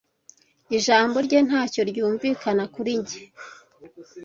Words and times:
Ijambo 0.77 1.17
rye 1.25 1.39
ntacyo 1.47 1.81
ryumvikana 1.89 2.63
kuri 2.73 2.91
njye. 2.99 3.19